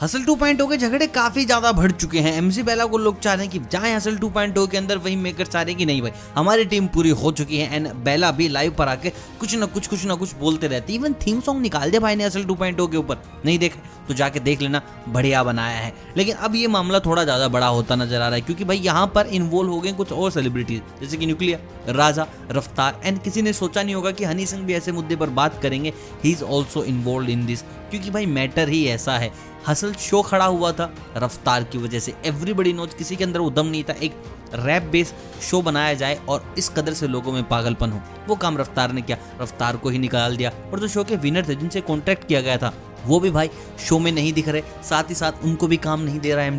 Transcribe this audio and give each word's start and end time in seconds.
Hustle 0.00 0.24
2.0 0.24 0.66
के 0.70 0.76
झगड़े 0.76 1.06
काफ़ी 1.06 1.44
ज़्यादा 1.44 1.70
बढ़ 1.72 1.92
चुके 1.92 2.18
हैं। 2.20 2.32
एमसी 2.32 2.62
बेला 2.62 2.84
को 2.86 2.98
लोग 2.98 3.18
चाह 3.20 3.34
रहे 3.34 3.46
हैं 3.46 3.52
कि 3.52 3.58
जाए 3.70 3.94
हसल 3.94 4.18
2.0 4.18 4.66
के 4.70 4.76
अंदर, 4.78 4.98
वही 4.98 5.16
मेकर 5.16 5.46
चाह 5.46 5.62
रहे 5.62 5.74
कि 5.74 5.86
नहीं 5.86 6.02
भाई? 6.02 6.10
हमारी 6.36 6.64
टीम 6.64 6.86
पूरी 6.86 7.10
हो 7.12 7.32
चुकी 7.32 7.58
है 7.58 7.76
एंड 7.76 7.88
बेला 8.04 8.30
भी 8.32 8.48
लाइव 8.48 8.74
पर 8.74 8.88
आके 8.88 9.10
कुछ 9.40 9.54
ना 9.54 9.66
कुछ 9.66 9.86
कुछ 9.86 10.04
ना 10.04 10.14
कुछ 10.14 10.34
बोलते 10.36 10.66
रहते 10.66 10.92
इवन 10.92 11.14
थीम 11.26 11.40
सॉन्ग 11.40 11.62
निकाल 11.62 11.90
दिया 11.90 12.00
भाई 12.00 12.16
ने 12.16 12.24
हसल 12.24 12.44
2.0 12.44 12.90
के 12.90 12.96
ऊपर। 12.96 13.22
नहीं 13.44 13.58
देख 13.58 13.76
तो 14.08 14.14
जाके 14.14 14.40
देख 14.40 14.60
लेना, 14.60 14.82
बढ़िया 15.08 15.42
बनाया 15.44 15.78
है। 15.78 15.92
लेकिन 16.16 16.36
अब 16.36 16.54
ये 16.54 16.66
मामला 16.68 17.00
थोड़ा 17.00 17.24
ज़्यादा 17.24 17.48
बड़ा 17.48 17.66
होता 17.68 17.96
नज़र 17.96 18.16
आ 18.16 18.26
रहा 18.26 18.34
है, 18.34 18.40
क्योंकि 18.40 18.64
भाई 18.64 18.78
यहाँ 18.78 19.06
पर 19.14 19.26
इन्वॉल्व 19.28 19.70
हो 19.70 19.80
गए 19.80 19.92
कुछ 19.94 20.12
और 20.12 20.30
सेलिब्रिटीज 20.30 20.82
जैसे 21.00 21.16
कि 21.16 21.26
न्यूक्लियर 21.26 21.92
राजा 21.92 22.26
रफ्तार 22.52 23.00
एंड 23.04 23.22
किसी 23.22 23.42
ने 23.42 23.52
सोचा 23.54 23.82
नहीं 23.82 23.94
होगा 23.94 24.10
कि 24.10 24.24
हनी 24.24 24.46
सिंह 24.46 24.64
भी 24.66 24.74
ऐसे 24.74 24.92
मुद्दे 24.92 25.16
पर 25.16 25.30
बात 25.32 25.60
करेंगे। 25.62 25.92
He 26.24 26.30
is 26.30 26.44
also 26.44 26.84
involve 26.84 27.30
in 27.30 27.46
this 27.46 27.62
क्योंकि 27.90 28.10
भाई 28.10 28.26
मैटर 28.28 28.68
ही 28.68 28.84
ऐसा 28.86 29.18
है। 29.18 29.32
हसल 29.68 29.92
शो 29.92 30.22
खड़ा 30.22 30.44
हुआ 30.44 30.72
था। 30.72 30.92
रफ्तार 31.16 31.64
की 31.64 31.78
वजह 31.78 31.98
से 31.98 32.14
एवरीबडी 32.26 32.72
नोज़ 32.72 32.96
किसी 32.96 33.16
के 33.16 33.24
अंदर 33.24 33.40
उदम 33.40 33.66
नहीं 33.66 33.84
था। 33.84 33.92
एक 33.92 34.22
रैप 34.54 34.82
बेस 34.82 35.14
शो 35.42 35.62
बनाया 35.62 35.94
जाए 35.94 36.18
और 36.28 36.54
इस 36.58 36.68
कदर 36.68 36.94
से 36.94 37.06
लोगों 37.06 37.32
में 37.32 37.42
पागलपन 37.48 37.90
हो। 37.90 38.00
वो 38.28 38.36
काम 38.36 38.58
रफ्तार 38.58 38.92
ने 38.92 39.02
किया। 39.02 39.18
रफ्तार 39.40 39.76
को 39.76 39.88
ही 39.88 39.98
निकाल 39.98 40.36
दिया 40.36 40.52
और 40.72 40.80
जो 40.80 40.88
शो 40.88 41.04
के 41.04 41.16
विनर 41.16 41.48
थे, 41.48 41.54
जिनसे 41.54 41.80
कॉन्ट्रैक्ट 41.80 42.26
किया 42.28 42.40
गया 42.40 42.56
था, 42.56 42.72
वो 43.06 43.20
भी 43.20 43.30
भाई 43.30 43.50
शो 43.80 43.98
में 43.98 44.12
नहीं 44.12 44.32
दिख 44.32 44.48
रहे। 44.48 44.62
साथ 44.84 45.10
ही 45.10 45.14
साथ 45.14 45.44
उनको 45.44 45.66
भी 45.66 45.76
काम 45.76 46.00
नहीं 46.00 46.20
दे 46.20 46.34
रहा 46.34 46.44
है 46.44 46.52
एम 46.52 46.58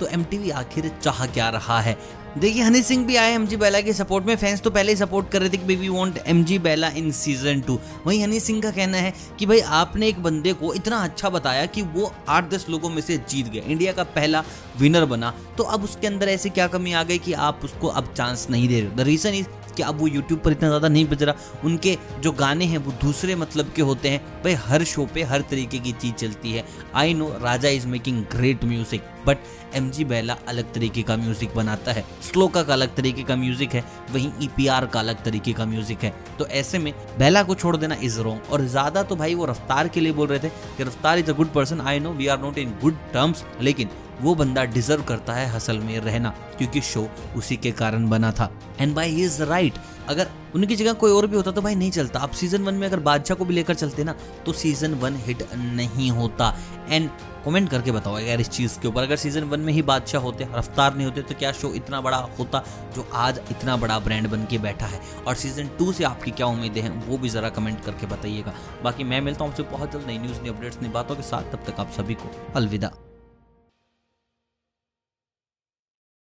तो 0.00 0.06
एमटीवी 0.06 0.50
आखिर 0.50 0.92
चाह 1.02 1.26
क्या 1.26 1.48
रहा 1.48 1.80
है? 1.80 1.98
देखिए 2.38 2.62
हनी 2.62 2.80
सिंह 2.82 3.04
भी 3.06 3.16
आए 3.16 3.32
एम 3.32 3.46
जी 3.46 3.56
बैला 3.56 3.80
के 3.80 3.92
सपोर्ट 3.92 4.24
में। 4.26 4.34
फैंस 4.36 4.60
तो 4.60 4.70
पहले 4.70 4.92
ही 4.92 4.96
सपोर्ट 4.96 5.28
कर 5.30 5.40
रहे 5.40 5.50
थे 5.50 5.56
कि 5.56 5.76
वी 5.76 5.88
वांट 5.88 6.18
एमजी 6.26 6.58
बैला 6.58 6.88
इन 6.96 7.10
सीज़न 7.12 7.60
टू 7.60 7.78
वहीं 8.06 8.22
हनी 8.22 8.40
सिंह 8.40 8.60
का 8.62 8.70
कहना 8.70 8.98
है 8.98 9.12
कि, 9.38 9.46
भाई, 9.46 9.60
आपने 9.60 10.08
एक 10.08 10.22
बंदे 10.22 10.52
को 10.52 10.72
इतना 10.74 11.02
अच्छा 11.04 11.30
बताया 11.30 11.66
कि 11.66 11.82
वो 11.84 12.12
आठ 12.28 12.50
दस 12.50 12.66
लोगों 12.70 12.90
में 12.90 13.00
से 13.02 13.16
जीत 13.28 13.48
गए। 13.48 13.62
इंडिया 13.66 13.92
का 13.92 14.04
पहला 14.04 14.44
विनर 14.78 15.04
बना। 15.04 15.34
तो 15.58 15.64
अब 15.64 15.84
उसके 15.84 16.06
अंदर 16.06 16.28
ऐसी 16.28 16.50
क्या 16.50 16.66
कमी 16.68 16.92
आ 16.92 17.02
गई 17.02 17.18
कि 17.18 17.32
आप 17.32 17.60
उसको 17.64 17.88
अब 17.88 18.12
चांस 18.16 18.46
नहीं 18.50 18.68
दे 18.68 18.80
रहे 18.80 18.90
द 18.94 19.06
रीजन 19.06 19.34
इज़ 19.34 19.46
कि 19.76 19.82
अब 19.82 19.98
वो 20.00 20.06
यूट्यूब 20.06 20.40
पर 20.40 20.52
इतना 20.52 20.68
ज़्यादा 20.68 20.88
नहीं 20.88 21.04
बज 21.08 21.22
रहा। 21.22 21.60
उनके 21.64 21.96
जो 22.20 22.32
गाने 22.32 22.64
हैं, 22.64 22.78
वो 22.78 22.92
दूसरे 23.02 23.34
मतलब 23.36 23.72
के 23.76 23.82
होते 23.82 24.08
हैं। 24.08 24.20
भाई, 24.44 24.52
हर 24.66 24.84
शो 24.84 25.06
पे 25.14 25.22
हर 25.22 25.40
तरीके 25.50 25.78
की 25.78 25.92
चीज़ 25.92 26.14
चलती 26.16 26.52
है। 26.52 26.64
I 26.94 27.14
know 27.14 27.28
Raja 27.42 27.68
is 27.68 27.86
making 27.86 28.22
great 28.32 28.64
music 28.64 29.02
but 29.26 29.38
M 29.74 29.90
G 29.90 30.04
बैला 30.04 30.36
अलग 30.48 30.72
तरीके 30.72 31.02
का 31.02 31.16
म्यूज़िक 31.16 31.54
बनाता 31.54 31.92
है। 31.92 32.04
स्लोका 32.24 32.62
का 32.62 32.72
अलग 32.72 32.94
तरीके 32.96 33.22
का 33.22 33.36
म्यूज़िक 33.36 33.74
है, 33.74 33.84
वहीं 34.10 34.30
ई 34.42 34.48
e 34.48 34.68
का 34.92 35.00
अलग 35.00 35.22
तरीके 35.24 35.52
का 35.52 35.64
म्यूज़िक 35.66 36.04
है। 36.04 36.14
तो 36.38 36.46
ऐसे 36.48 36.78
में 36.78 36.92
बेला 37.18 37.42
को 37.42 37.54
छोड़ 37.54 37.76
देना 37.76 37.96
इज़ 38.02 38.20
रॉन्ग 38.20 38.52
और 38.52 38.64
ज़्यादा 38.66 39.02
तो 39.02 39.16
भाई 39.16 39.34
वो 39.34 39.44
रफ्तार 39.46 39.88
के 39.88 40.00
लिए 40.00 40.12
बोल 40.12 40.28
रहे 40.28 40.38
थे 40.38 40.48
कि 40.76 40.84
Raftaar 40.84 41.18
is 41.18 41.30
a 41.30 41.34
good 41.34 41.52
person 41.52 41.80
I 41.80 42.00
know 42.00 42.12
we 42.12 42.26
are 42.26 42.40
not 42.40 42.58
in 42.58 42.74
good 42.82 42.96
terms 43.12 43.44
लेकिन 43.60 43.88
वो 44.22 44.34
बंदा 44.34 44.64
डिजर्व 44.66 45.02
करता 45.02 45.32
है 45.32 45.46
हसल 45.48 45.78
में 45.78 45.98
रहना, 46.00 46.30
क्योंकि 46.58 46.80
शो 46.82 47.08
उसी 47.36 47.56
के 47.56 47.70
कारण 47.72 48.08
बना 48.08 48.32
था। 48.32 48.50
एंड 48.80 48.94
बाई 48.94 49.22
इज़ 49.22 49.42
राइट 49.42 49.74
अगर 50.08 50.30
उनकी 50.54 50.76
जगह 50.76 50.92
कोई 50.92 51.12
और 51.12 51.26
भी 51.26 51.36
होता 51.36 51.50
तो 51.50 51.62
भाई 51.62 51.74
नहीं 51.74 51.90
चलता। 51.90 52.20
अब 52.20 52.30
सीज़न 52.30 52.62
वन 52.62 52.74
में 52.74 52.86
अगर 52.88 53.00
बादशाह 53.00 53.36
को 53.36 53.44
भी 53.44 53.54
लेकर 53.54 53.74
चलते 53.74 54.04
ना 54.04 54.14
तो 54.46 54.52
सीज़न 54.52 54.94
वन 54.94 55.16
हिट 55.16 55.42
नहीं 55.54 56.10
होता। 56.10 56.56
एंड 56.88 57.08
कमेंट 57.44 57.68
करके 57.70 57.92
बताओ 57.92 58.18
यार 58.18 58.40
इस 58.40 58.48
चीज़ 58.48 58.78
के 58.80 58.88
ऊपर। 58.88 59.02
अगर 59.02 59.16
सीज़न 59.16 59.44
वन 59.44 59.60
में 59.60 59.72
ही 59.72 59.82
बादशाह 59.82 60.22
होते, 60.22 60.48
रफ्तार 60.54 60.94
नहीं 60.94 61.06
होते 61.06 61.22
तो 61.22 61.34
क्या 61.34 61.52
शो 61.52 61.72
इतना 61.74 62.00
बड़ा 62.00 62.16
होता 62.38 62.62
जो 62.96 63.06
आज 63.14 63.40
इतना 63.50 63.76
बड़ा 63.76 63.98
ब्रांड 63.98 64.28
बन 64.30 64.44
के 64.50 64.58
बैठा 64.58 64.86
है? 64.86 65.00
और 65.26 65.34
सीज़न 65.34 65.70
टू 65.78 65.92
से 65.92 66.04
आपकी 66.04 66.30
क्या 66.30 66.46
उम्मीदें 66.46 66.80
हैं, 66.82 67.06
वो 67.06 67.18
भी 67.18 67.28
ज़रा 67.28 67.48
कमेंट 67.50 67.84
करके 67.84 68.06
बताइएगा। 68.06 68.54
बाकी 68.84 69.04
मैं 69.04 69.20
मिलता 69.20 69.44
हूँ 69.44 69.50
आपसे 69.50 69.62
बहुत 69.72 69.92
जल्द 69.92 70.06
नई 70.06 70.18
न्यूज़ 70.18 70.42
नई 70.42 70.48
अपडेट्स 70.48 70.82
नई 70.82 70.88
बातों 70.90 71.16
के 71.16 71.22
साथ। 71.22 71.52
तब 71.52 71.64
तक 71.66 71.80
आप 71.80 71.90
सभी 71.96 72.14
को 72.14 72.30
अलविदा। 72.56 72.92